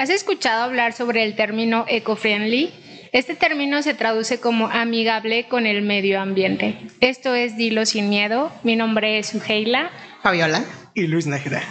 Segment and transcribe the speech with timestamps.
[0.00, 2.72] ¿Has escuchado hablar sobre el término eco-friendly?
[3.12, 6.78] Este término se traduce como amigable con el medio ambiente.
[7.00, 8.50] Esto es Dilo sin miedo.
[8.62, 9.90] Mi nombre es Suheila.
[10.22, 11.62] Fabiola y Luis Nájera.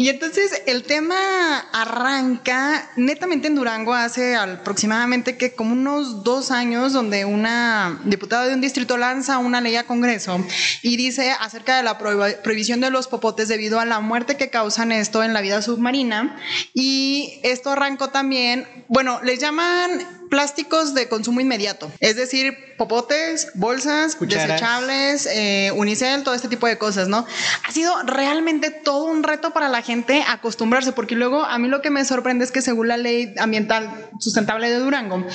[0.00, 6.92] Y entonces el tema arranca netamente en Durango hace aproximadamente que como unos dos años
[6.92, 10.38] donde una diputada de un distrito lanza una ley a Congreso
[10.82, 14.92] y dice acerca de la prohibición de los popotes debido a la muerte que causan
[14.92, 16.36] esto en la vida submarina.
[16.74, 24.18] Y esto arrancó también, bueno, les llaman plásticos de consumo inmediato, es decir, popotes, bolsas,
[24.20, 27.26] desechables, eh, unicel, todo este tipo de cosas, ¿no?
[27.66, 31.82] Ha sido realmente todo un reto para la gente acostumbrarse, porque luego a mí lo
[31.82, 35.26] que me sorprende es que según la ley ambiental sustentable de Durango,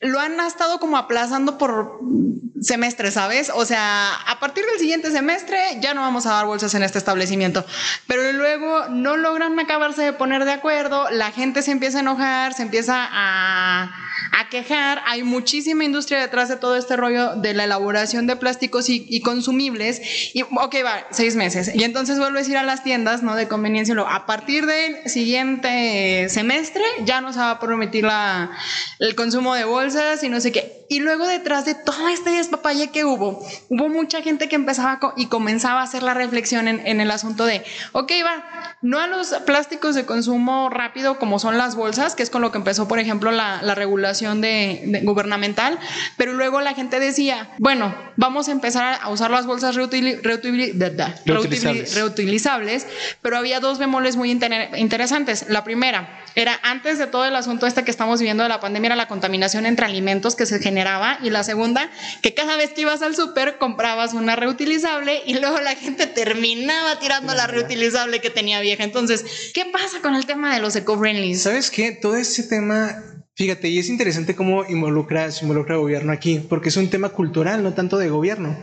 [0.00, 2.00] lo han estado como aplazando por
[2.60, 3.50] semestre, ¿sabes?
[3.54, 6.98] O sea, a partir del siguiente semestre ya no vamos a dar bolsas en este
[6.98, 7.64] establecimiento,
[8.06, 12.54] pero luego no logran acabarse de poner de acuerdo, la gente se empieza a enojar,
[12.54, 13.92] se empieza a
[14.30, 15.02] a quejar.
[15.06, 20.00] Hay muchísima industria detrás de todo este rollo de la elaboración de plásticos y, consumibles.
[20.34, 21.72] Y, ok, va, seis meses.
[21.74, 23.34] Y entonces vuelves a ir a las tiendas, ¿no?
[23.34, 23.94] De conveniencia.
[24.06, 28.50] a partir del siguiente semestre ya no se va a permitir la,
[28.98, 30.81] el consumo de bolsas y no sé qué.
[30.92, 35.24] Y luego detrás de todo este despapalle que hubo, hubo mucha gente que empezaba y
[35.24, 39.28] comenzaba a hacer la reflexión en, en el asunto de, ok, va, no a los
[39.46, 42.98] plásticos de consumo rápido como son las bolsas, que es con lo que empezó, por
[42.98, 45.78] ejemplo, la, la regulación de, gubernamental,
[46.16, 51.94] pero luego la gente decía, bueno, vamos a empezar a usar las bolsas reutilizables.
[51.94, 52.86] reutilizables,
[53.22, 55.46] pero había dos bemoles muy interesantes.
[55.48, 58.88] La primera era antes de todo el asunto este que estamos viviendo de la pandemia,
[58.88, 61.90] era la contaminación entre alimentos que se generaba, y la segunda,
[62.22, 66.98] que cada vez que ibas al súper comprabas una reutilizable y luego la gente terminaba
[66.98, 71.36] tirando la reutilizable que tenía bien entonces, ¿qué pasa con el tema de los eco-friendly?
[71.36, 71.92] ¿Sabes qué?
[71.92, 73.00] Todo ese tema,
[73.36, 77.10] fíjate, y es interesante cómo involucra, se involucra el gobierno aquí, porque es un tema
[77.10, 78.58] cultural, no tanto de gobierno.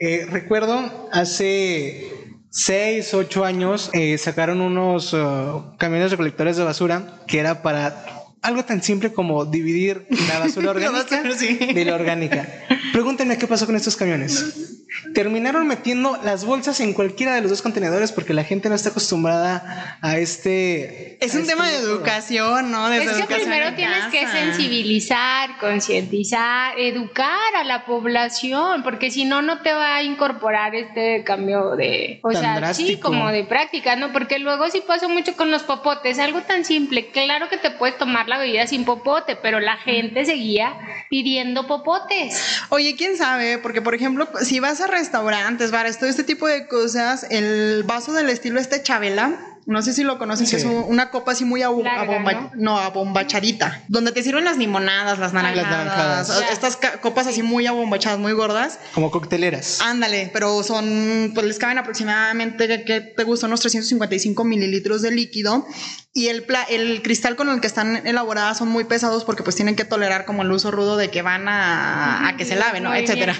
[0.00, 2.10] Eh, recuerdo hace
[2.50, 8.64] seis, ocho años eh, sacaron unos uh, camiones recolectores de basura que era para algo
[8.64, 12.48] tan simple como dividir la basura orgánica de la orgánica.
[12.92, 14.79] Pregúntenme qué pasó con estos camiones
[15.14, 18.90] terminaron metiendo las bolsas en cualquiera de los dos contenedores porque la gente no está
[18.90, 21.24] acostumbrada a este.
[21.24, 22.90] Es un este tema de educación, ¿no?
[22.92, 29.60] es que primero tienes que sensibilizar, concientizar, educar a la población, porque si no, no
[29.62, 32.20] te va a incorporar este cambio de.
[32.22, 34.12] O sea, sí, como de práctica, ¿no?
[34.12, 37.10] Porque luego sí pasa mucho con los popotes, algo tan simple.
[37.10, 40.74] Claro que te puedes tomar la bebida sin popote, pero la gente seguía
[41.08, 42.60] pidiendo popotes.
[42.70, 46.66] Oye, quién sabe, porque por ejemplo, si vas a restaurantes, bares, todo este tipo de
[46.66, 51.32] cosas, el vaso del estilo este Chabela, no sé si lo conoces, es una copa
[51.32, 52.78] así muy abomba, ¿no?
[52.78, 58.78] abombachadita, donde te sirven las limonadas, las naranjadas, estas copas así muy abombachadas, muy gordas.
[58.94, 59.80] Como cocteleras.
[59.80, 63.46] Ándale, pero son, pues les caben aproximadamente, ¿qué te gusta?
[63.46, 65.66] Unos 355 mililitros de líquido
[66.12, 69.76] y el, el cristal con el que están elaboradas son muy pesados porque pues tienen
[69.76, 72.92] que tolerar como el uso rudo de que van a, que se laven, ¿no?
[72.92, 73.36] Etcétera.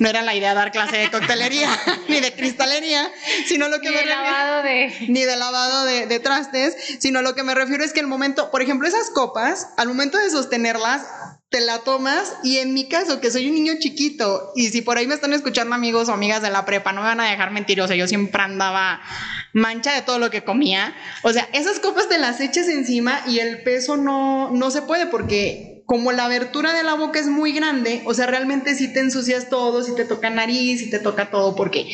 [0.00, 1.70] No era la idea dar clase de coctelería
[2.08, 3.10] ni de cristalería,
[3.46, 5.06] sino lo que ni de lavado de...
[5.08, 8.50] Ni de lavado de, de trastes, sino lo que me refiero es que el momento,
[8.50, 11.02] por ejemplo, esas copas, al momento de sostenerlas,
[11.50, 14.98] te la tomas y en mi caso, que soy un niño chiquito, y si por
[14.98, 17.50] ahí me están escuchando amigos o amigas de la prepa, no me van a dejar
[17.50, 19.02] mentir, o sea, yo siempre andaba
[19.52, 23.40] mancha de todo lo que comía, o sea, esas copas te las echas encima y
[23.40, 27.50] el peso no, no se puede porque como la abertura de la boca es muy
[27.50, 31.32] grande, o sea, realmente si te ensucias todo, si te toca nariz, si te toca
[31.32, 31.90] todo, porque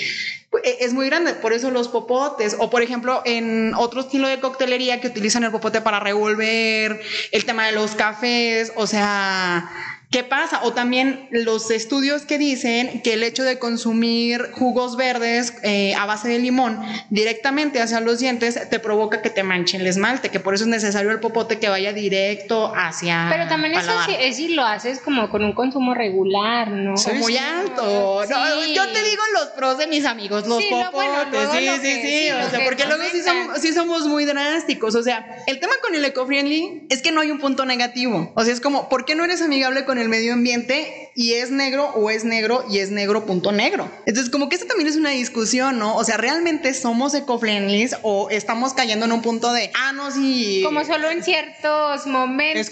[0.64, 5.00] es muy grande, por eso los popotes, o por ejemplo en otro estilo de coctelería
[5.00, 7.00] que utilizan el popote para revolver,
[7.32, 9.70] el tema de los cafés, o sea,
[10.16, 10.60] ¿Qué pasa?
[10.62, 16.06] O también los estudios que dicen que el hecho de consumir jugos verdes eh, a
[16.06, 20.40] base de limón directamente hacia los dientes te provoca que te manchen el esmalte, que
[20.40, 23.26] por eso es necesario el popote que vaya directo hacia.
[23.30, 26.94] Pero también eso es si lo haces como con un consumo regular, ¿no?
[27.18, 28.24] muy alto.
[28.24, 31.50] yo te digo los pros de mis amigos, los popotes.
[31.52, 34.94] sí, sí, sí, O sea, porque luego sí somos, sí somos muy drásticos.
[34.94, 38.32] O sea, el tema con el eco-friendly es que no hay un punto negativo.
[38.34, 41.50] O sea, es como, ¿por qué no eres amigable con el medio ambiente y es
[41.50, 43.90] negro o es negro y es negro punto negro.
[44.04, 45.96] Entonces, como que esto también es una discusión, ¿no?
[45.96, 50.60] O sea, ¿realmente somos eco-friendly o estamos cayendo en un punto de, ah, no, sí.
[50.62, 52.70] Como solo en ciertos momentos.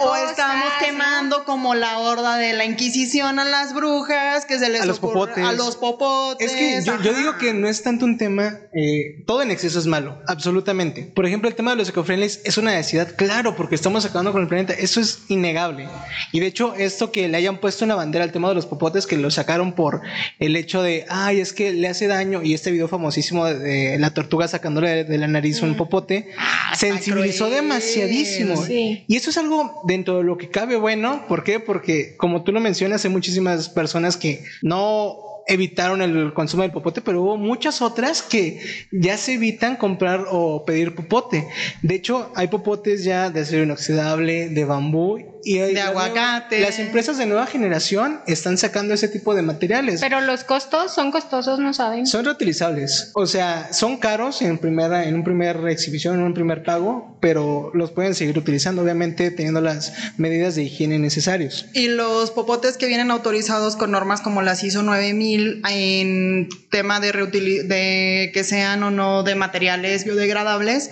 [0.00, 4.82] O estamos quemando como la horda de la Inquisición a las brujas, que se les
[4.82, 5.44] a los popotes.
[5.44, 6.52] A los popotes.
[6.52, 9.86] Es que yo, digo que no es tanto un tema, eh, todo en exceso es
[9.86, 11.02] malo, absolutamente.
[11.02, 14.42] Por ejemplo, el tema de los eco-friendly es una necesidad, claro, porque estamos acabando con
[14.42, 15.88] el planeta, eso es innegable.
[16.30, 19.06] Y de hecho, esto que le hayan puesto una bandera al tema de los popotes,
[19.06, 20.02] que lo sacaron por
[20.38, 24.14] el hecho de, ay, es que le hace daño, y este video famosísimo de, la
[24.14, 25.76] tortuga sacándole de, la nariz un mm.
[25.76, 28.64] popote, ah, sensibilizó demasiadísimo.
[28.68, 31.60] Y eso es algo dentro de lo que cabe bueno, ¿por qué?
[31.60, 37.00] Porque como tú lo mencionas, hay muchísimas personas que no evitaron el consumo del popote,
[37.00, 38.60] pero hubo muchas otras que
[38.92, 41.48] ya se evitan comprar o pedir popote.
[41.82, 46.60] De hecho, hay popotes ya de acero inoxidable, de bambú y de aguacate.
[46.60, 50.00] las empresas de nueva generación están sacando ese tipo de materiales.
[50.00, 52.06] Pero los costos son costosos, no saben.
[52.06, 53.10] Son reutilizables.
[53.14, 57.70] O sea, son caros en primera, en un primer exhibición, en un primer pago, pero
[57.74, 61.66] los pueden seguir utilizando, obviamente teniendo las medidas de higiene necesarias.
[61.72, 67.12] Y los popotes que vienen autorizados con normas como las ISO 9000 en tema de,
[67.12, 70.90] de que sean o no de materiales biodegradables,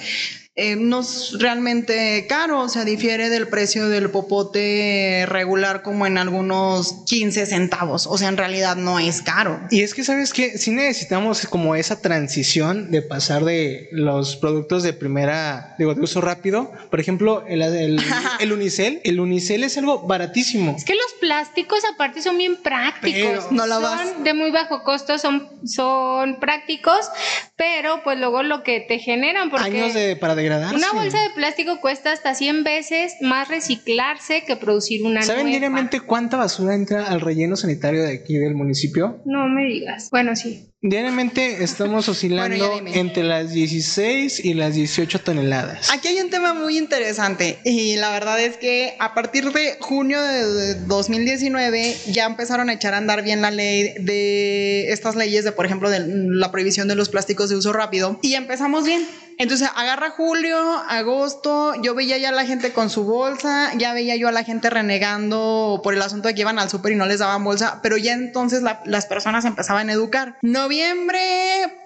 [0.58, 6.16] eh, no es realmente caro, o sea, difiere del precio del popote regular como en
[6.16, 9.60] algunos 15 centavos, o sea, en realidad no es caro.
[9.70, 14.82] Y es que, ¿sabes que Si necesitamos como esa transición de pasar de los productos
[14.82, 18.00] de primera, digo, de uso rápido, por ejemplo, el, el,
[18.52, 20.74] unicel, el unicel es algo baratísimo.
[20.74, 25.18] Es que los plásticos aparte son bien prácticos, no la son de muy bajo costo,
[25.18, 27.10] son, son prácticos,
[27.56, 29.66] pero pues luego lo que te generan, porque...
[29.66, 30.16] Años de,
[30.48, 35.46] para una bolsa de plástico cuesta hasta 100 veces más reciclarse que producir una ¿Saben
[35.46, 39.20] diariamente cuánta basura entra al relleno sanitario de aquí del municipio?
[39.24, 40.08] No me digas.
[40.10, 40.72] Bueno, sí.
[40.82, 45.90] Diariamente estamos oscilando entre las 16 y las 18 toneladas.
[45.92, 50.22] Aquí hay un tema muy interesante y la verdad es que a partir de junio
[50.22, 55.52] de 2019 ya empezaron a echar a andar bien la ley de estas leyes de,
[55.52, 59.06] por ejemplo, de la prohibición de los plásticos de uso rápido y empezamos bien.
[59.38, 64.16] Entonces agarra julio, agosto, yo veía ya a la gente con su bolsa, ya veía
[64.16, 67.06] yo a la gente renegando por el asunto de que iban al súper y no
[67.06, 70.38] les daban bolsa, pero ya entonces las personas empezaban a educar.
[70.42, 71.20] Noviembre,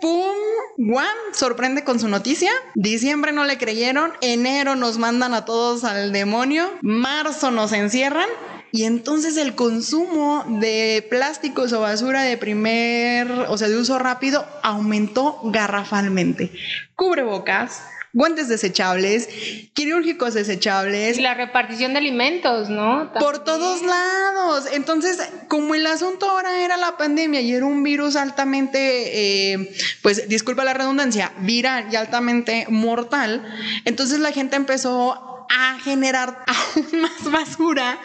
[0.00, 0.37] ¡pum!
[0.76, 2.50] Guam, sorprende con su noticia.
[2.75, 8.29] Diciembre no le creyeron, enero nos mandan a todos al demonio, marzo nos encierran
[8.72, 14.46] y entonces el consumo de plásticos o basura de primer, o sea, de uso rápido,
[14.62, 16.52] aumentó garrafalmente.
[16.94, 17.82] Cubrebocas,
[18.12, 19.28] guantes desechables,
[19.72, 21.19] quirúrgicos desechables.
[21.19, 23.12] Y la repartición de alimentos, ¿no?
[23.19, 24.67] Por todos lados.
[24.72, 25.19] Entonces,
[25.49, 29.72] como el asunto ahora era la pandemia y era un virus altamente, eh,
[30.02, 33.44] pues disculpa la redundancia, viral y altamente mortal,
[33.84, 37.99] entonces la gente empezó a generar aún más basura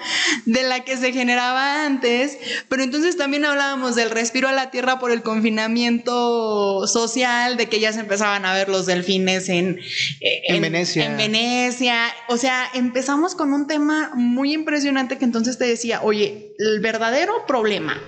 [0.46, 2.38] de la que se generaba antes,
[2.68, 7.80] pero entonces también hablábamos del respiro a la tierra por el confinamiento social, de que
[7.80, 9.80] ya se empezaban a ver los delfines en,
[10.22, 11.06] eh, en, Venecia.
[11.06, 16.54] En Venecia, o sea, empezamos con un tema muy impresionante que entonces te decía, oye,
[16.58, 18.02] el verdadero problema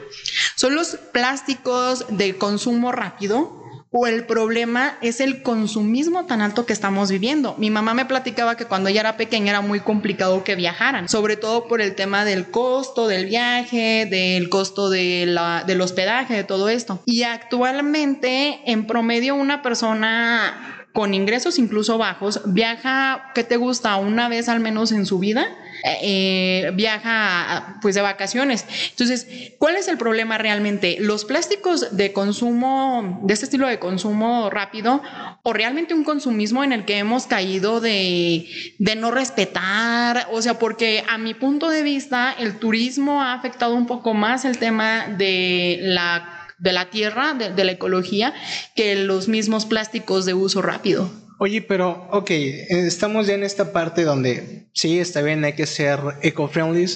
[0.55, 3.56] son los plásticos de consumo rápido
[3.91, 7.55] o el problema es el consumismo tan alto que estamos viviendo.
[7.57, 11.37] Mi mamá me platicaba que cuando ella era pequeña era muy complicado que viajaran, sobre
[11.37, 16.43] todo por el tema del costo del viaje, del costo de la, del hospedaje, de
[16.43, 17.01] todo esto.
[17.05, 23.97] Y actualmente, en promedio, una persona con ingresos incluso bajos, viaja, ¿qué te gusta?
[23.97, 25.47] Una vez al menos en su vida,
[25.83, 28.65] eh, viaja pues de vacaciones.
[28.89, 30.97] Entonces, ¿cuál es el problema realmente?
[30.99, 35.01] ¿Los plásticos de consumo, de este estilo de consumo rápido,
[35.43, 38.47] o realmente un consumismo en el que hemos caído de,
[38.79, 40.27] de no respetar?
[40.31, 44.45] O sea, porque a mi punto de vista, el turismo ha afectado un poco más
[44.45, 48.33] el tema de la de la tierra, de, la ecología,
[48.75, 51.11] que los mismos plásticos de uso rápido.
[51.39, 55.99] Oye, pero, ok, estamos ya en esta parte donde sí, está bien, hay que ser
[56.21, 56.87] eco-friendly,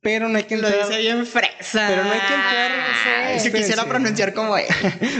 [0.00, 0.72] pero no hay que entrar.
[0.72, 1.86] Lo dice bien fresa.
[1.88, 3.40] Pero no hay que entrar.
[3.40, 4.66] Si quisiera pronunciar como él.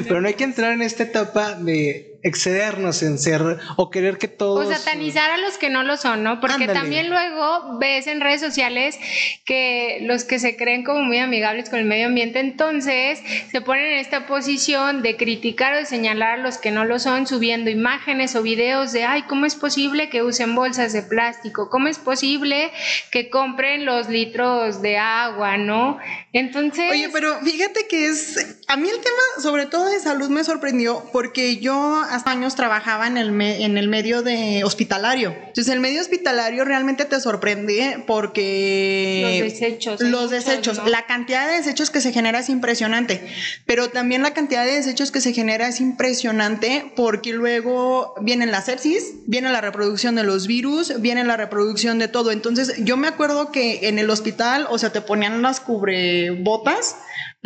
[0.09, 4.27] pero no hay que entrar en esta etapa de excedernos en ser o querer que
[4.27, 4.67] todos...
[4.67, 6.41] O satanizar a los que no lo son, ¿no?
[6.41, 8.99] Porque también luego ves en redes sociales
[9.45, 13.87] que los que se creen como muy amigables con el medio ambiente, entonces se ponen
[13.87, 17.71] en esta posición de criticar o de señalar a los que no lo son, subiendo
[17.71, 21.71] imágenes o videos de, ay, ¿cómo es posible que usen bolsas de plástico?
[21.71, 22.73] ¿Cómo es posible
[23.13, 25.99] que compren los litros de agua, ¿no?
[26.33, 26.91] Entonces...
[26.91, 28.59] Oye, pero fíjate que es...
[28.67, 33.07] A mí el tema, sobre todo de salud, me sorprendió porque yo hace años trabajaba
[33.07, 35.31] en el, en el medio de hospitalario.
[35.31, 39.41] Entonces, el medio hospitalario realmente te sorprende porque...
[39.41, 40.01] Los desechos.
[40.01, 40.81] Los desechos.
[40.87, 43.27] La cantidad de desechos que se genera es impresionante,
[43.65, 48.63] pero también la cantidad de desechos que se genera es impresionante porque luego viene la
[48.63, 52.33] sepsis, viene la reproducción de los virus, viene la reproducción de todo.
[52.33, 56.97] Entonces, yo me acuerdo que en el hospital, o sea, te ponían las cubrebotas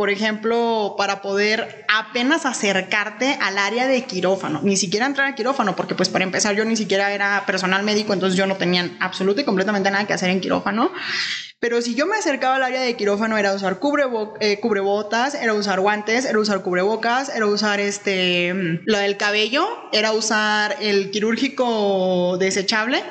[0.00, 5.76] por ejemplo, para poder apenas acercarte al área de quirófano, ni siquiera entrar al quirófano,
[5.76, 9.42] porque pues para empezar yo ni siquiera era personal médico, entonces yo no tenía absolutamente
[9.42, 10.90] y completamente nada que hacer en quirófano.
[11.61, 13.79] Pero si yo me acercaba al área de quirófano era usar
[14.40, 19.69] eh, cubrebotas, era usar guantes, era usar cubrebocas, era usar este mm, lo del cabello,
[19.93, 23.05] era usar el quirúrgico desechable.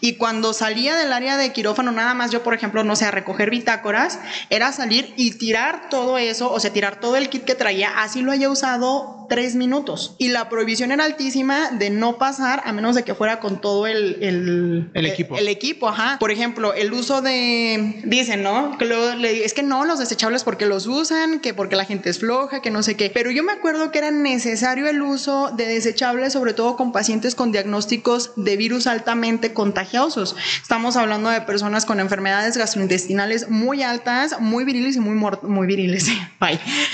[0.00, 3.10] Y cuando salía del área de quirófano nada más yo por ejemplo no sé a
[3.10, 4.20] recoger bitácoras
[4.50, 8.22] era salir y tirar todo eso, o sea tirar todo el kit que traía, así
[8.22, 12.94] lo haya usado tres minutos y la prohibición era altísima de no pasar a menos
[12.94, 15.36] de que fuera con todo el, el, el equipo.
[15.36, 16.18] El, equipo, ajá.
[16.18, 18.76] Por ejemplo, el uso de dicen, ¿no?
[18.78, 22.60] Que es que no, los desechables porque los usan, que porque la gente es floja,
[22.62, 23.10] que no sé qué.
[23.10, 27.34] Pero yo me acuerdo que era necesario el uso de desechables, sobre todo con pacientes
[27.34, 30.36] con diagnósticos de virus altamente contagiosos.
[30.60, 36.08] Estamos hablando de personas con enfermedades gastrointestinales muy altas, muy viriles y muy, muy viriles.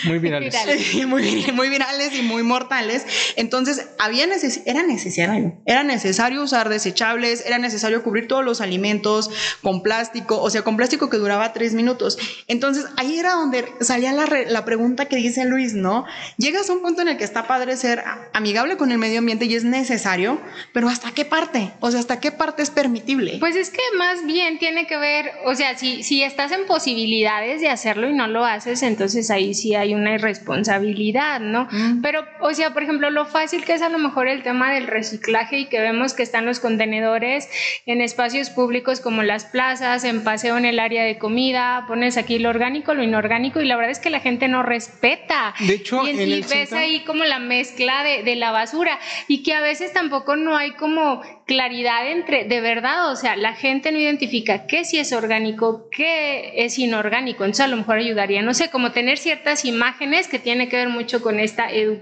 [0.04, 0.54] Muy virales.
[1.06, 3.06] muy, muy virales y muy mortales.
[3.36, 4.26] Entonces, había
[4.66, 5.54] era necesario.
[5.66, 9.30] Era necesario usar desechables, era necesario cubrir todos los alimentos
[9.62, 12.18] con plástico, o sea, con plástico que duraba tres minutos.
[12.48, 16.04] Entonces ahí era donde salía la, la pregunta que dice Luis, ¿no?
[16.36, 18.02] Llegas a un punto en el que está padre ser
[18.32, 20.40] amigable con el medio ambiente y es necesario,
[20.72, 21.72] pero ¿hasta qué parte?
[21.80, 23.36] O sea, ¿hasta qué parte es permitible?
[23.40, 27.60] Pues es que más bien tiene que ver, o sea, si, si estás en posibilidades
[27.60, 31.68] de hacerlo y no lo haces, entonces ahí sí hay una irresponsabilidad, ¿no?
[31.70, 32.02] Mm.
[32.02, 34.86] Pero, o sea, por ejemplo, lo fácil que es a lo mejor el tema del
[34.86, 37.48] reciclaje y que vemos que están los contenedores
[37.86, 42.38] en espacios públicos como las plazas, en paseo en el área de comida, pones aquí
[42.38, 45.54] lo orgánico, lo inorgánico y la verdad es que la gente no respeta.
[45.60, 49.60] De hecho, y, ves ahí como la mezcla de, de, la basura y que a
[49.60, 54.66] veces tampoco no hay como claridad entre, de verdad, o sea, la gente no identifica
[54.66, 58.92] qué si es orgánico, qué es inorgánico, entonces a lo mejor ayudaría, no sé, como
[58.92, 62.01] tener ciertas imágenes que tiene que ver mucho con esta educación.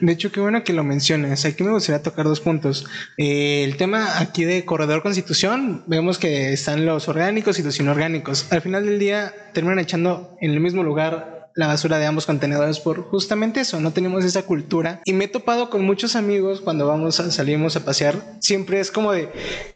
[0.00, 2.86] De hecho, qué bueno que lo menciones, aquí me gustaría tocar dos puntos.
[3.16, 8.46] Eh, el tema aquí de Corredor Constitución, vemos que están los orgánicos y los inorgánicos.
[8.50, 12.80] Al final del día terminan echando en el mismo lugar la basura de ambos contenedores
[12.80, 15.02] por justamente eso, no tenemos esa cultura.
[15.04, 18.90] Y me he topado con muchos amigos cuando vamos a, salimos a pasear, siempre es
[18.90, 19.30] como de,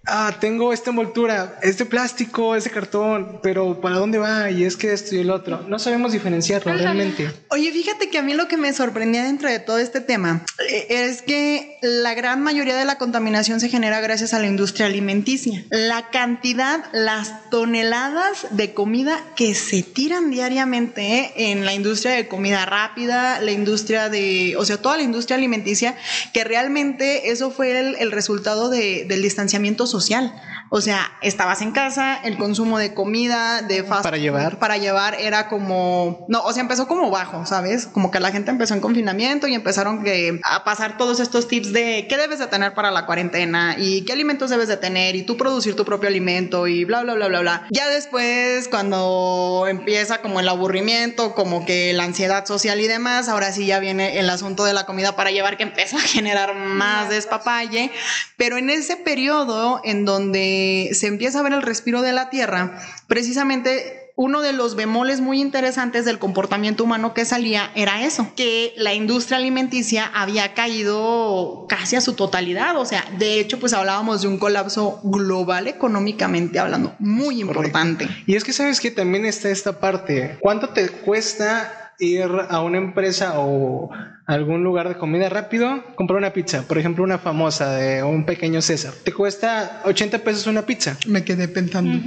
[0.06, 4.50] ah, tengo esta envoltura, este plástico, ese cartón, pero ¿para dónde va?
[4.50, 5.62] Y es que esto y el otro.
[5.68, 7.30] No sabemos diferenciarlo realmente.
[7.50, 10.86] Oye, fíjate que a mí lo que me sorprendía dentro de todo este tema eh,
[10.88, 15.64] es que la gran mayoría de la contaminación se genera gracias a la industria alimenticia.
[15.68, 22.64] La cantidad, las toneladas de comida que se tiran diariamente en la industria de comida
[22.66, 25.96] rápida, la industria de, o sea, toda la industria alimenticia,
[26.32, 30.32] que realmente eso fue el, resultado del distanciamiento social.
[30.76, 34.58] O sea, estabas en casa, el consumo de comida, de fast para llevar.
[34.58, 37.86] Para llevar era como, no, o sea, empezó como bajo, ¿sabes?
[37.86, 41.72] Como que la gente empezó en confinamiento y empezaron que, a pasar todos estos tips
[41.72, 45.22] de qué debes de tener para la cuarentena y qué alimentos debes de tener y
[45.22, 47.66] tú producir tu propio alimento y bla, bla, bla, bla, bla.
[47.70, 53.52] Ya después, cuando empieza como el aburrimiento, como que la ansiedad social y demás, ahora
[53.52, 57.10] sí ya viene el asunto de la comida para llevar que empieza a generar más
[57.10, 57.92] despapalle.
[58.36, 62.78] Pero en ese periodo en donde se empieza a ver el respiro de la Tierra,
[63.06, 68.72] precisamente uno de los bemoles muy interesantes del comportamiento humano que salía era eso, que
[68.76, 74.22] la industria alimenticia había caído casi a su totalidad, o sea, de hecho pues hablábamos
[74.22, 78.08] de un colapso global económicamente hablando, muy importante.
[78.26, 82.78] Y es que sabes que también está esta parte, ¿cuánto te cuesta ir a una
[82.78, 83.90] empresa o
[84.26, 88.62] algún lugar de comida rápido, comprar una pizza, por ejemplo, una famosa de un pequeño
[88.62, 88.92] César.
[89.04, 90.96] Te cuesta 80 pesos una pizza.
[91.06, 91.98] Me quedé pensando.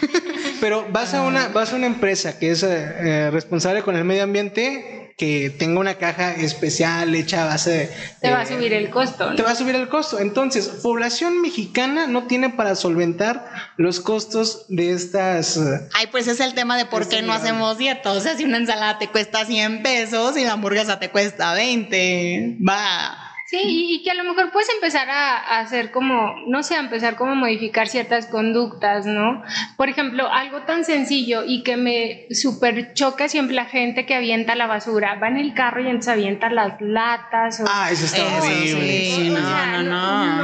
[0.60, 4.24] Pero vas a una vas a una empresa que es eh, responsable con el medio
[4.24, 7.90] ambiente que tenga una caja especial hecha a base de...
[8.22, 9.34] Te va a subir el costo.
[9.34, 10.18] Te va a subir el costo.
[10.18, 13.46] Entonces, población mexicana no tiene para solventar
[13.76, 15.58] los costos de estas...
[15.58, 18.12] Eh, Ay, pues es el tema de por qué no hacemos dieta.
[18.12, 22.56] O sea, si una ensalada te cuesta 100 pesos y la hamburguesa te cuesta 20,
[22.66, 26.78] va Sí, y que a lo mejor puedes empezar a, hacer como, no sé, a
[26.78, 29.42] empezar como a modificar ciertas conductas, ¿no?
[29.76, 34.54] Por ejemplo, algo tan sencillo y que me súper choca siempre la gente que avienta
[34.54, 35.18] la basura.
[35.20, 37.58] Va en el carro y entonces avienta las latas.
[37.58, 39.10] O, ah, eso está horrible.
[39.16, 40.39] Sí, no, no, no, no.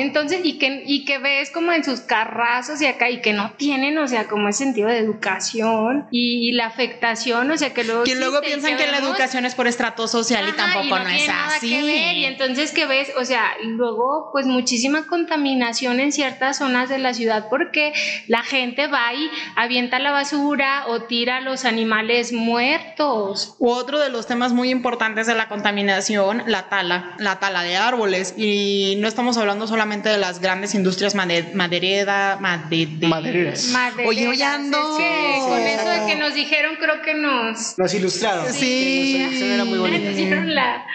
[0.00, 3.52] Entonces, y que, y que ves como en sus carrazos y acá, y que no
[3.52, 8.04] tienen, o sea, como ese sentido de educación y, la afectación, o sea, que luego...
[8.04, 11.74] Que luego piensan que, la educación es por estrato social y tampoco no, es así.
[11.74, 13.12] y entonces ¿qué ves?
[13.18, 17.92] O sea, luego, pues muchísima contaminación en ciertas zonas de la ciudad porque
[18.26, 23.56] la gente va y avienta la basura o tira los animales muertos.
[23.58, 28.34] Otro de los temas muy importantes de la contaminación, la tala, la tala de árboles.
[28.36, 33.72] Y no estamos hablando solamente de las grandes industrias maderera, madereras.
[34.06, 34.78] Oye, oye, ando.
[34.78, 37.78] con eso de que nos dijeron, creo que nos...
[37.78, 38.52] Nos ilustraron.
[38.52, 39.26] Sí.
[39.30, 39.44] sí.
[39.44, 40.06] Era muy bonito.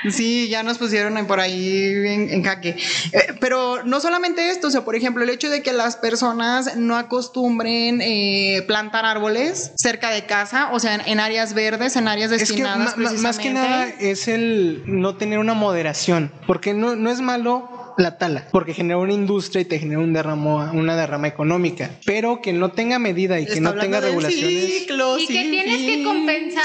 [0.10, 2.76] Sí, ya nos pusieron por ahí en, jaque.
[3.12, 6.76] Eh, pero no solamente esto, o sea, por ejemplo, el hecho de que las personas
[6.76, 12.32] no acostumbren eh, plantar árboles cerca de casa, o sea, en, áreas verdes, en áreas
[12.32, 12.98] destinadas.
[12.98, 17.22] Es que más que nada es el no tener una moderación, porque no, no es
[17.22, 21.92] malo la tala, porque genera una industria y te genera un derramo, una derrama económica,
[22.06, 24.88] pero que no tenga medida y que no tenga regulaciones.
[25.20, 26.64] y que tienes que compensar,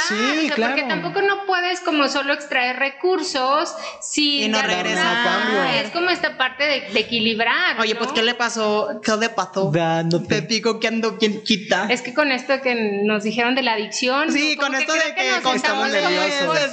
[0.56, 5.24] porque tampoco no puedes como solo extraer recursos sin y no regresar.
[5.24, 5.62] cambio.
[5.82, 7.78] Es como esta parte de, equilibrar.
[7.80, 9.00] Oye, pues ¿qué le pasó?
[9.02, 9.70] ¿Qué le pasó?
[10.28, 11.86] Te digo que ando bien quita.
[11.90, 14.32] Es que con esto que nos dijeron de la adicción.
[14.32, 15.58] Sí, con esto de que, que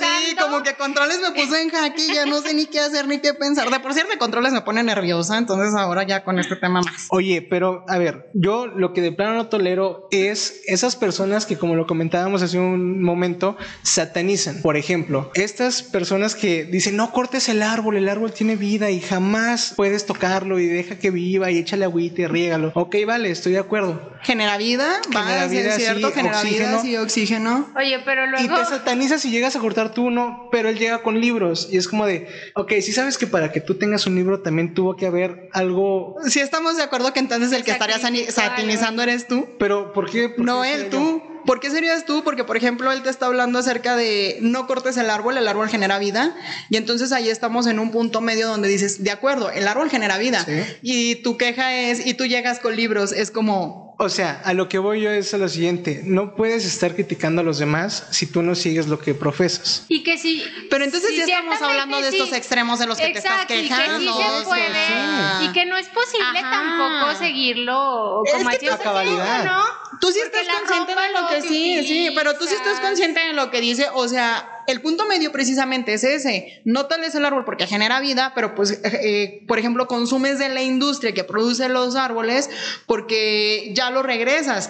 [0.04, 3.08] Sí, como que controles me puso en jaque y ya no sé ni qué hacer
[3.08, 3.70] ni qué pensar.
[3.70, 7.08] De por cierto, controles me pone nerviosa, entonces ahora ya con este tema más.
[7.10, 11.58] Oye, pero a ver, yo lo que de plano no tolero es esas personas que,
[11.58, 14.62] como lo comentábamos hace un momento, satanizan.
[14.62, 19.00] Por ejemplo, estas personas que dicen, no cortes el árbol, el árbol tiene vida y
[19.00, 22.72] jamás puedes tocarlo y deja que viva y échale agüita y riégalo.
[22.76, 24.14] Ok, vale, estoy de acuerdo.
[24.24, 26.82] Genera vida, genera vida, cierto, genera oxígeno.
[26.82, 27.70] vida, oxígeno.
[27.78, 28.44] Oye, pero luego...
[28.44, 31.78] Y te satanizas si llegas a cortar tú uno, pero él llega con libros y
[31.78, 34.96] es como de, ok, si sabes que para que tú tengas un libro también tuvo
[34.96, 36.16] que haber algo.
[36.28, 39.48] Si estamos de acuerdo que entonces el que estaría satinizando eres tú.
[39.60, 40.34] Pero ¿por qué?
[40.38, 41.22] no él, tú.
[41.46, 42.24] ¿Por qué serías tú?
[42.24, 45.68] Porque, por ejemplo, él te está hablando acerca de no cortes el árbol, el árbol
[45.68, 46.36] genera vida.
[46.70, 50.18] Y entonces ahí estamos en un punto medio donde dices, de acuerdo, el árbol genera
[50.18, 50.46] vida.
[50.82, 54.68] Y tu queja es, y tú llegas con libros, es como, o sea, a lo
[54.70, 58.26] que voy yo es a lo siguiente, no puedes estar criticando a los demás si
[58.26, 59.86] tú no sigues lo que profesas.
[59.88, 60.44] Y que sí.
[60.70, 64.02] Pero entonces ya estamos hablando de estos extremos de los que te estás quejando.
[64.02, 65.46] Y que sí se puede.
[65.46, 69.46] Y que no es posible tampoco seguirlo como es que a cabalidad.
[69.46, 69.64] ¿no?
[70.04, 73.32] Tú sí estás consciente de lo que sí, sí, pero tú sí estás consciente de
[73.32, 76.62] lo que dice, o sea, el punto medio precisamente es ese.
[76.66, 80.62] No tales el árbol porque genera vida, pero pues, eh, por ejemplo, consumes de la
[80.62, 82.50] industria que produce los árboles
[82.86, 84.70] porque ya lo regresas.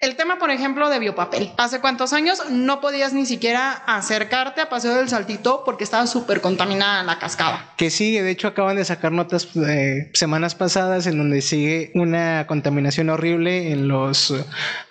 [0.00, 1.50] El tema, por ejemplo, de biopapel.
[1.56, 6.40] ¿Hace cuántos años no podías ni siquiera acercarte a Paseo del Saltito porque estaba súper
[6.40, 7.72] contaminada la cascada?
[7.76, 12.46] Que sigue, de hecho acaban de sacar notas eh, semanas pasadas en donde sigue una
[12.46, 14.34] contaminación horrible en los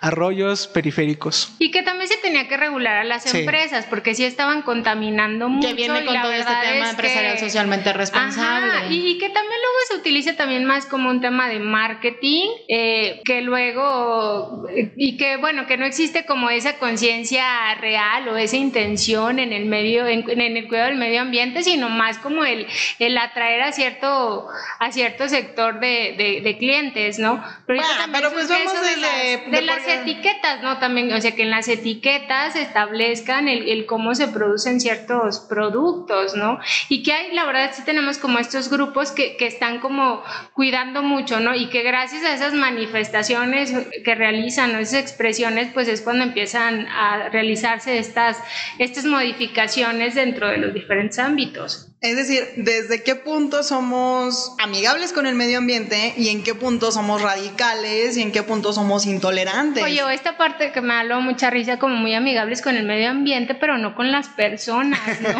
[0.00, 1.52] arroyos periféricos.
[1.58, 5.68] Y que también se tenía que regular a las empresas porque sí estaban contaminando mucho.
[5.68, 8.88] Que viene con todo este tema empresarial socialmente responsable.
[8.90, 13.40] y, que también luego se utilice también más como un tema de marketing, eh, que
[13.42, 14.66] luego
[14.98, 19.66] y que bueno, que no existe como esa conciencia real o esa intención en el
[19.66, 22.66] medio, en, el cuidado del medio ambiente, sino más como el,
[22.98, 27.44] el atraer a cierto, a cierto sector de, de, clientes, ¿no?
[27.66, 30.78] Pero, pero pues vamos de, las, de las etiquetas, ¿no?
[30.78, 36.34] También, o sea, que en las etiquetas establezcan el, el, cómo se producen ciertos productos,
[36.34, 36.58] ¿no?
[36.88, 40.22] Y que hay, la verdad, sí tenemos como estos grupos que, que están como
[40.54, 41.54] cuidando mucho, ¿no?
[41.54, 44.85] Y que gracias a esas manifestaciones que realizan, ¿no?
[44.86, 48.38] Esas expresiones, pues es cuando empiezan a realizarse estas,
[48.78, 51.92] estas modificaciones dentro de los diferentes ámbitos.
[52.02, 56.92] Es decir, ¿desde qué punto somos amigables con el medio ambiente y en qué punto
[56.92, 59.82] somos radicales y en qué punto somos intolerantes?
[59.82, 63.54] Oye, esta parte que me habló mucha risa, como muy amigables con el medio ambiente,
[63.54, 65.30] pero no con las personas, ¿no?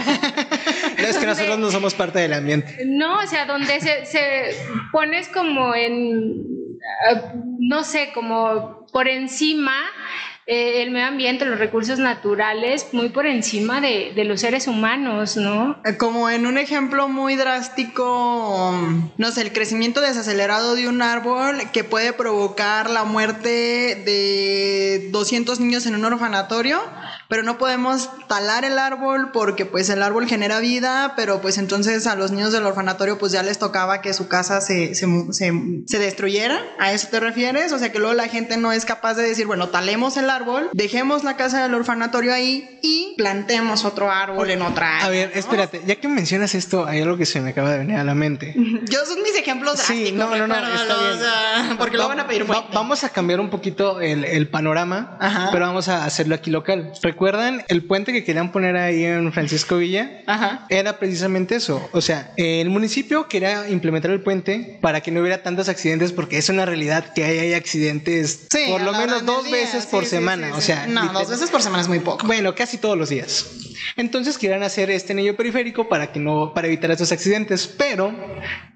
[1.04, 2.84] es que nosotros no somos parte del ambiente.
[2.86, 4.56] No, o sea, donde se, se
[4.90, 6.42] pones como en,
[7.10, 7.22] eh,
[7.60, 9.74] no sé, como por encima
[10.46, 15.76] eh, el medio ambiente, los recursos naturales, muy por encima de, los seres humanos, ¿no?
[15.84, 18.72] Eh, como en un ejemplo muy drástico,
[19.18, 23.50] no sé, el crecimiento desacelerado de un árbol que puede provocar la muerte
[24.06, 26.80] de 200 niños en un orfanatorio,
[27.28, 32.06] pero no podemos talar el árbol porque pues el árbol genera vida, pero pues entonces
[32.06, 35.52] a los niños del orfanatorio pues ya les tocaba que su casa se, se, se,
[35.86, 36.60] se destruyera.
[36.78, 37.72] ¿A eso te refieres?
[37.72, 40.70] O sea que luego la gente no es capaz de decir, bueno, talemos el árbol
[40.72, 45.06] dejemos la casa del orfanatorio ahí y plantemos otro árbol en otra área.
[45.06, 47.96] A ver, espérate, ya que mencionas esto, hay algo que se me acaba de venir
[47.96, 48.54] a la mente.
[48.84, 50.96] Yo son mis ejemplos Sí, no, no, no, está
[51.64, 51.76] bien.
[51.78, 55.18] porque lo van a pedir Vamos a cambiar un poquito el, panorama,
[55.52, 56.92] pero vamos a hacerlo aquí local.
[57.16, 60.20] ¿Recuerdan el puente que querían poner ahí en Francisco Villa?
[60.26, 60.66] Ajá.
[60.68, 61.88] Era precisamente eso.
[61.92, 66.36] O sea, el municipio quería implementar el puente para que no hubiera tantos accidentes, porque
[66.36, 70.86] es una realidad que hay, accidentes por lo menos dos veces por semana o sea.
[70.86, 72.26] No, dos veces por semana es muy poco.
[72.26, 73.46] Bueno, casi todos los días.
[73.96, 78.14] Entonces quieren hacer este anillo periférico para que no, para evitar estos accidentes, pero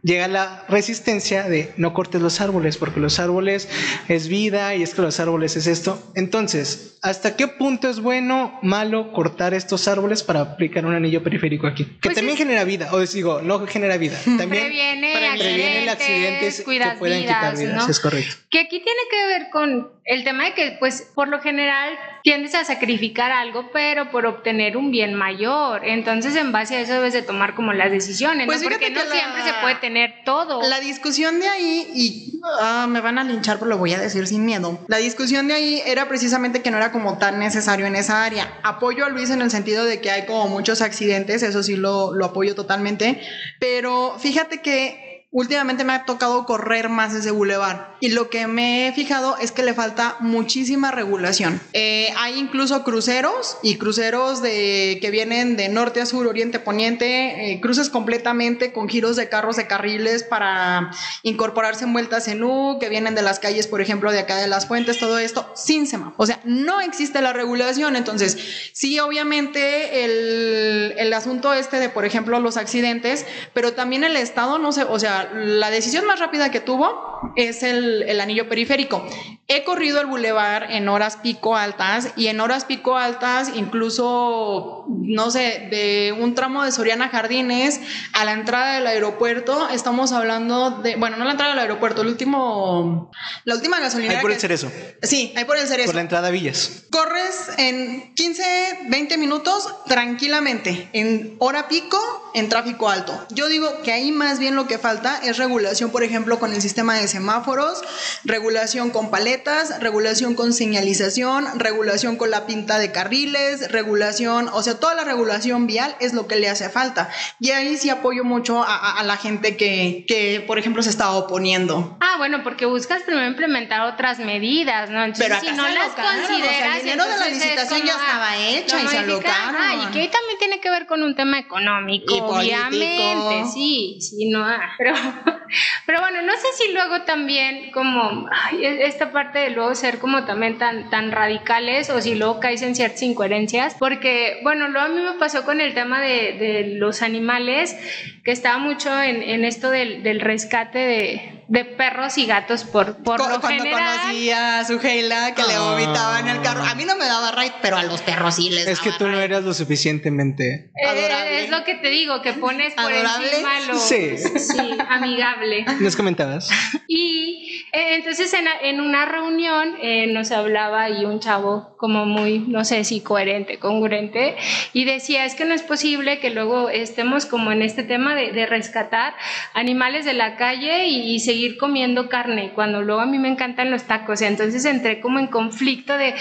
[0.03, 3.69] llega la resistencia de no cortes los árboles, porque los árboles
[4.09, 6.03] es vida y es que los árboles es esto.
[6.15, 11.67] Entonces, ¿hasta qué punto es bueno, malo cortar estos árboles para aplicar un anillo periférico
[11.67, 11.85] aquí?
[11.85, 16.97] Que pues también genera vida, o digo, no genera vida, también previene, previene accidentes, que
[16.99, 18.37] pueden quitar vidas, es correcto.
[18.51, 22.55] Que aquí tiene que ver con el tema de que, pues, por lo general tiendes
[22.55, 25.83] a sacrificar algo, pero por obtener un bien mayor.
[25.85, 29.43] Entonces, en base a eso debes de tomar como las decisiones, pues Porque no siempre
[29.43, 30.63] se puede tener todo.
[30.69, 34.27] La discusión de ahí, y ah, me van a linchar, pero lo voy a decir
[34.27, 34.79] sin miedo.
[34.89, 38.59] La discusión de ahí era precisamente que no era como tan necesario en esa área.
[38.63, 42.15] Apoyo a Luis en el sentido de que hay como muchos accidentes, eso sí lo,
[42.15, 43.21] lo apoyo totalmente,
[43.59, 48.89] pero fíjate que últimamente me ha tocado correr más ese bulevar y lo que me
[48.89, 51.61] he fijado es que le falta muchísima regulación.
[51.73, 57.53] Eh, hay incluso cruceros y cruceros de, que vienen de norte a sur, oriente, poniente,
[57.53, 60.91] eh, cruces completamente con giros de carros de carriles para
[61.23, 64.49] incorporarse en vueltas en U, que vienen de las calles, por ejemplo, de acá de
[64.49, 66.15] las fuentes, todo esto sin semáforo.
[66.17, 67.97] O sea, no existe la regulación.
[67.97, 68.39] Entonces,
[68.73, 74.59] sí, obviamente el, el asunto este de, por ejemplo, los accidentes, pero también el Estado,
[74.59, 79.07] no sé, o sea, la decisión más rápida que tuvo es el, el, anillo periférico.
[79.47, 85.31] He corrido el bulevar en horas pico altas y en horas pico altas, incluso, no
[85.33, 87.81] sé, de un tramo de Soriana Jardines
[88.13, 92.09] a la entrada del aeropuerto, estamos hablando de, bueno, no la entrada del aeropuerto, el
[92.09, 93.11] último,
[93.45, 94.15] la última gasolina.
[94.15, 94.71] Ahí por el cerezo.
[95.03, 95.87] Sí, ahí por el cerezo.
[95.87, 96.85] Por la entrada a Villas.
[96.91, 98.43] Corres en 15,
[98.89, 103.27] 20 minutos tranquilamente, en hora pico, en tráfico alto.
[103.31, 106.63] Yo digo que ahí más bien lo que falta es regulación, por ejemplo, con el
[106.63, 107.83] sistema de semáforos,
[108.25, 114.79] regulación con paletas, regulación con señalización, regulación con la pinta de carriles, regulación, o sea,
[114.79, 117.11] toda la regulación vial es lo que le hace falta.
[117.39, 121.97] Y ahí sí apoyo mucho a, la gente que, que, por ejemplo, se está oponiendo.
[122.01, 125.01] Ah, bueno, porque buscas primero implementar otras medidas, ¿no?
[125.17, 128.99] Pero si no las consideras, el dinero de la licitación ya estaba hecha y se
[128.99, 129.57] alocaron.
[129.59, 134.29] Ah, y que ahí también tiene que ver con un tema económico, obviamente, sí, sí,
[134.31, 134.95] no, ah, pero
[135.87, 138.29] Pero bueno, no sé si luego también como
[138.61, 142.63] e, esta parte de luego ser como también tan, tan radicales o si luego caes
[142.63, 147.03] en ciertas incoherencias, porque bueno, luego a mí me pasó con el tema de, los
[147.03, 147.77] animales,
[148.25, 153.41] que estaba mucho en, esto del rescate de, de, perros y gatos por, por lo
[153.41, 157.05] cuando conocí a su Heila que le vomitaba en el carro, a mí no me
[157.05, 160.71] daba right, pero a los perros sí les Es que tú no eras lo suficientemente
[160.75, 161.45] eh, adorable.
[161.45, 163.79] Es lo que te digo, que pones por encima lo...
[163.79, 164.17] Sí.
[164.17, 164.59] sí
[164.89, 165.65] amigable.
[165.81, 166.49] Nos comentabas.
[166.89, 172.65] Y entonces en, en, una reunión eh, nos hablaba y un chavo como muy, no
[172.65, 174.37] sé si coherente, congruente,
[174.73, 178.33] y decía, es que no es posible que luego estemos como en este tema de,
[178.33, 179.15] de rescatar
[179.55, 183.85] animales de la calle y, seguir comiendo carne, cuando luego a mí me encantan los
[183.85, 186.15] tacos, entonces entré como en conflicto de,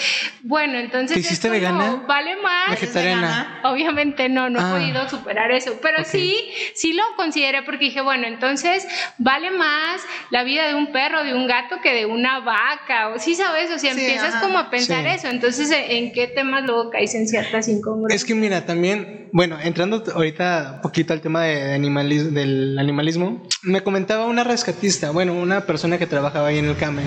[0.43, 1.15] bueno, entonces...
[1.15, 2.03] ¿Te hiciste vegana?
[2.07, 2.71] Vale más.
[2.71, 3.61] Vegetariana.
[3.63, 4.71] Obviamente no, no he ah.
[4.71, 6.37] podido superar eso, pero sí,
[6.75, 11.33] sí lo consideré porque dije, bueno, entonces vale más la vida de un perro, de
[11.33, 15.05] un gato que de una vaca, o sí sabes, o sea, empiezas como a pensar
[15.07, 18.21] eso, entonces ¿en qué temas luego caes en ciertas incongruencias?
[18.21, 23.81] Es que mira, también, bueno, entrando ahorita poquito al tema de animalismo, del animalismo, me
[23.81, 26.99] comentaba una rescatista, bueno, una persona que trabajaba ahí en el CAM,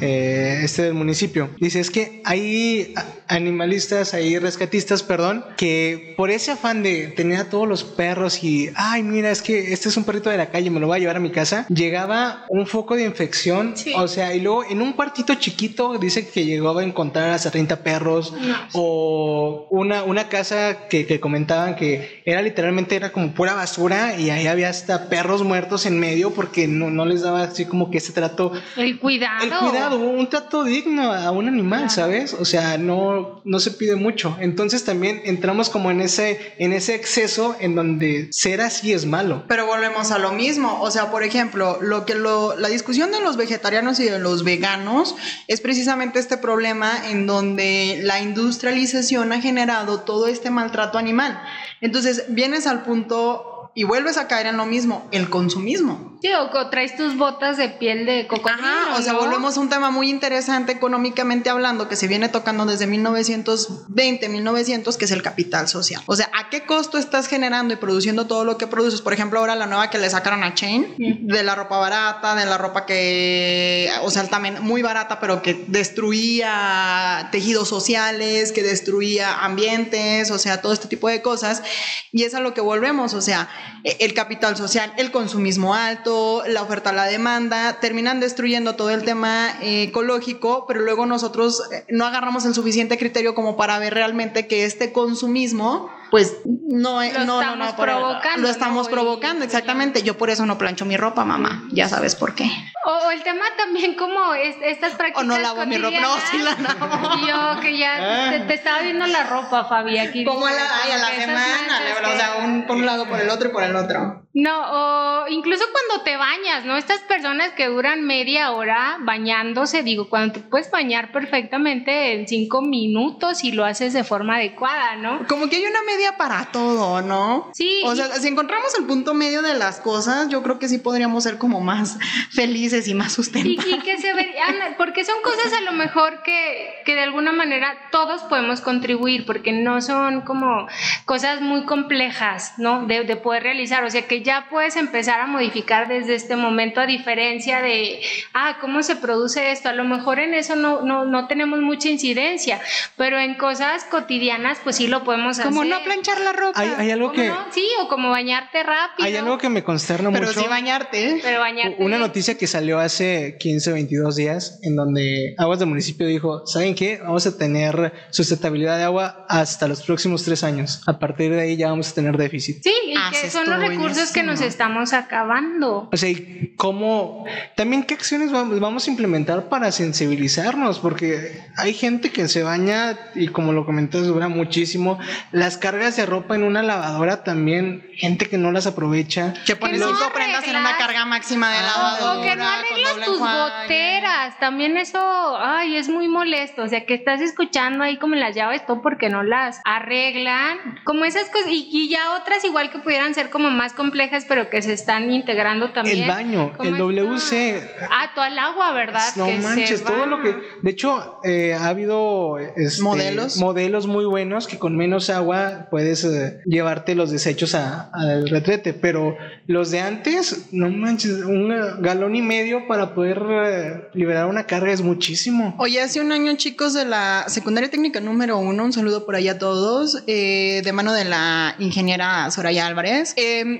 [0.00, 1.50] eh, este del municipio.
[1.58, 2.94] Dice, es que hay
[3.28, 8.70] animalistas, hay rescatistas, perdón, que por ese afán de tener a todos los perros y,
[8.74, 11.00] ay, mira, es que este es un perrito de la calle, me lo voy a
[11.00, 14.92] llevar a mi casa, llegaba un foco de infección, o sea, y luego en un
[14.92, 18.34] cuartito chiquito dice que llegó a encontrar hasta 30 perros,
[18.72, 24.30] o una, una casa que, que comentaban que era literalmente, era como pura basura y
[24.30, 27.98] ahí había hasta perros muertos en medio porque no, no les daba así como que
[27.98, 28.52] ese trato.
[28.76, 29.44] El cuidado.
[29.44, 32.34] El cuidado, un trato digno a un animal, ¿sabes?
[32.34, 34.36] O sea, no, no se pide mucho.
[34.40, 39.44] Entonces también entramos como en ese, en ese exceso en donde ser así es malo.
[39.48, 40.80] Pero volvemos a lo mismo.
[40.80, 44.44] O sea, por ejemplo, lo que lo, la discusión de los vegetarianos y de los
[44.44, 45.14] veganos
[45.48, 51.40] es precisamente este problema en donde la industrialización ha generado todo este maltrato animal.
[51.80, 56.15] Entonces, vienes al punto y vuelves a caer en lo mismo, el consumismo.
[56.26, 58.66] Sí, o traes tus botas de piel de cocodrilo.
[58.66, 62.66] Ajá, o sea, volvemos a un tema muy interesante económicamente hablando que se viene tocando
[62.66, 66.02] desde 1920, 1900, que es el capital social.
[66.06, 69.02] O sea, ¿a qué costo estás generando y produciendo todo lo que produces?
[69.02, 72.46] Por ejemplo, ahora la nueva que le sacaron a Chain, de la ropa barata, de
[72.46, 79.44] la ropa que, o sea, también muy barata, pero que destruía tejidos sociales, que destruía
[79.44, 81.62] ambientes, o sea, todo este tipo de cosas.
[82.10, 83.48] Y es a lo que volvemos, o sea,
[83.84, 86.15] eh, el capital social, el consumismo alto,
[86.46, 91.84] la oferta la demanda, terminan destruyendo todo el tema eh, ecológico, pero luego nosotros eh,
[91.88, 97.24] no agarramos el suficiente criterio como para ver realmente que este consumismo pues no, lo
[97.24, 98.42] no, estamos provocando.
[98.42, 100.02] Lo estamos provocando, exactamente.
[100.02, 101.64] Yo por eso no plancho mi ropa, mamá.
[101.72, 102.50] Ya sabes por qué.
[102.84, 105.24] O, el tema también como es, estas prácticas.
[105.24, 107.26] O no lavo mi ropa, no, sí la lavo.
[107.26, 107.96] Yo que ya
[108.28, 108.46] ah.
[108.46, 110.24] te, estaba viendo la ropa, Fabi, aquí.
[110.24, 113.28] Como a la, ay, a la semana, o sea, un, por un lado, por el
[113.28, 114.26] otro y por el otro.
[114.34, 116.76] No, o incluso cuando te bañas, ¿no?
[116.76, 122.60] Estas personas que duran media hora bañándose, digo, cuando te puedes bañar perfectamente en cinco
[122.60, 125.26] minutos y lo haces de forma adecuada, ¿no?
[125.26, 127.50] Como que hay una media para todo, ¿no?
[127.54, 127.82] Sí.
[127.84, 131.24] O sea, si encontramos el punto medio de las cosas, yo creo que sí podríamos
[131.24, 131.98] ser como más
[132.30, 133.66] felices y más sustentables.
[133.66, 134.34] Y, que se ve,
[134.76, 139.52] porque son cosas a lo mejor que, que de alguna manera todos podemos contribuir, porque
[139.52, 140.66] no son como
[141.04, 142.86] cosas muy complejas, ¿no?
[142.86, 146.80] De, de poder realizar, o sea, que ya puedes empezar a modificar desde este momento,
[146.80, 148.00] a diferencia de,
[148.34, 149.68] ah, ¿cómo se produce esto?
[149.68, 152.60] A lo mejor en eso no, no, no tenemos mucha incidencia,
[152.96, 155.46] pero en cosas cotidianas, pues sí lo podemos hacer.
[155.46, 156.60] Como no planchar la ropa.
[156.60, 157.32] Hay, algo que...
[157.52, 159.06] Sí, o como bañarte rápido.
[159.06, 160.20] Hay algo que me consterna mucho.
[160.20, 161.20] Pero sí bañarte.
[161.22, 161.82] Pero bañarte.
[161.82, 166.46] Una noticia que salió hace 15 o 22 días, en donde Aguas del Municipio dijo,
[166.46, 166.98] ¿saben qué?
[167.02, 170.82] Vamos a tener sustentabilidad de agua hasta los próximos tres años.
[170.86, 172.62] A partir de ahí ya vamos a tener déficit.
[172.62, 175.88] Sí, y ah, que son los recursos que nos estamos acabando.
[175.92, 176.12] O sea,
[176.56, 182.98] cómo, también qué acciones vamos a implementar para sensibilizarnos, porque hay gente que se baña
[183.14, 184.98] y como lo comentas dura muchísimo.
[185.32, 189.34] Las cargas de ropa en una lavadora también, gente que no las aprovecha.
[189.44, 192.20] Que pones cinco prendas en una carga máxima de lavadora.
[192.20, 194.98] O que no arreglas tus goteras, también eso,
[195.38, 196.62] ay, es muy molesto.
[196.62, 200.58] O sea, que estás escuchando ahí como las llaves, todo porque no las arreglan.
[200.84, 204.48] Como esas cosas, y, y ya otras igual que pudieran ser como más complejas pero
[204.50, 206.02] que se están integrando también.
[206.02, 207.62] El baño, el WC.
[207.90, 209.14] Ah, todo el agua, ¿verdad?
[209.16, 210.36] No manches, todo lo que.
[210.62, 213.36] De hecho, eh, ha habido este, modelos.
[213.36, 219.16] Modelos muy buenos que con menos agua puedes eh, llevarte los desechos al retrete, pero
[219.46, 221.48] los de antes, no manches, un
[221.80, 225.54] galón y medio para poder eh, liberar una carga es muchísimo.
[225.58, 229.28] Oye, hace un año, chicos de la secundaria técnica número uno, un saludo por ahí
[229.28, 233.14] a todos, de mano de la ingeniera Soraya Álvarez.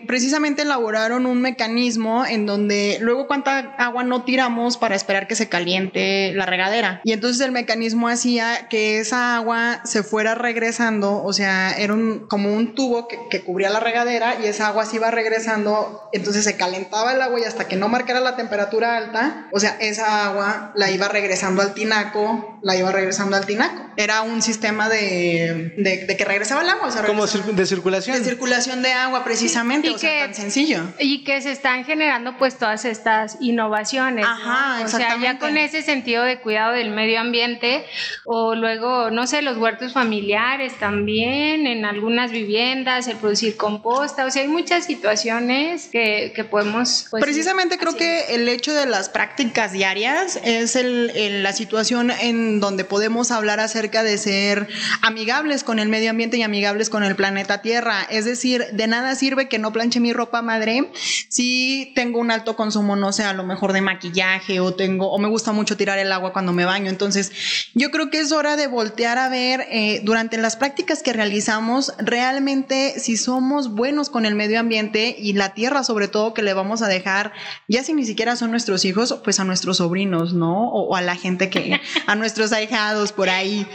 [0.06, 5.48] precisamente elaboraron un mecanismo en donde luego cuánta agua no tiramos para esperar que se
[5.48, 7.00] caliente la regadera.
[7.04, 12.26] Y entonces el mecanismo hacía que esa agua se fuera regresando, o sea, era un,
[12.28, 16.44] como un tubo que, que cubría la regadera y esa agua se iba regresando, entonces
[16.44, 20.26] se calentaba el agua y hasta que no marcara la temperatura alta, o sea, esa
[20.26, 23.86] agua la iba regresando al tinaco, la iba regresando al tinaco.
[23.96, 26.88] Era un sistema de, de, que regresaba el agua.
[26.88, 28.18] O sea, Como de circulación.
[28.18, 29.88] De circulación de agua, precisamente.
[29.88, 30.82] o sea, tan sencillo.
[30.98, 34.26] Y que se están generando pues todas estas innovaciones.
[34.26, 37.86] Ajá, O sea, ya con ese sentido de cuidado del medio ambiente
[38.24, 44.30] o luego, no sé, los huertos familiares también, en algunas viviendas, el producir composta, o
[44.30, 47.06] sea, hay muchas situaciones que, que podemos...
[47.10, 52.60] Pues, Precisamente creo que el hecho de las prácticas diarias es el, la situación en
[52.60, 54.68] donde podemos hablar acerca de ser
[55.02, 58.06] amigables con el medio ambiente y amigables con el planeta Tierra.
[58.10, 60.90] Es decir, de nada sirve que no planche mi ropa madre,
[61.28, 65.18] si tengo un alto consumo, no sé, a lo mejor de maquillaje o tengo, o
[65.18, 66.90] me gusta mucho tirar el agua cuando me baño.
[66.90, 67.32] Entonces,
[67.74, 71.75] yo creo que es hora de voltear a ver eh, durante las prácticas que realizamos
[71.98, 76.54] realmente si somos buenos con el medio ambiente y la tierra sobre todo que le
[76.54, 77.32] vamos a dejar,
[77.68, 80.68] ya si ni siquiera son nuestros hijos, pues a nuestros sobrinos, ¿no?
[80.70, 83.66] O, a la gente que, a nuestros ahijados por ahí.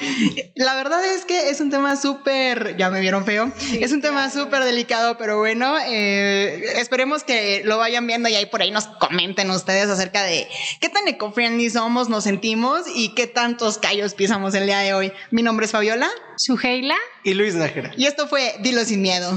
[0.56, 4.30] La verdad es que es un tema súper, ya me vieron feo, es un tema
[4.30, 8.88] súper delicado, pero bueno, eh, esperemos que lo vayan viendo y ahí por ahí nos
[8.88, 10.48] comenten ustedes acerca de
[10.80, 15.12] qué tan eco-friendly somos, nos sentimos y qué tantos callos pisamos el día de hoy.
[15.30, 16.10] Mi nombre es Fabiola.
[16.38, 16.96] Suheila.
[17.24, 17.92] Y Luis Nájera.
[17.98, 19.32] Y esto fue Dilo sin miedo.